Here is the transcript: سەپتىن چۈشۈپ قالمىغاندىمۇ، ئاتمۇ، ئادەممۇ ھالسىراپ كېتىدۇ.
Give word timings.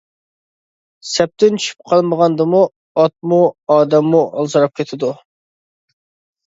سەپتىن 1.09 1.59
چۈشۈپ 1.61 1.85
قالمىغاندىمۇ، 1.91 2.63
ئاتمۇ، 3.03 3.41
ئادەممۇ 3.75 4.27
ھالسىراپ 4.35 4.77
كېتىدۇ. 4.81 5.17